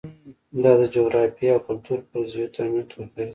[0.63, 3.29] دا د جغرافیې او کلتور فرضیو ترمنځ توپیر دی.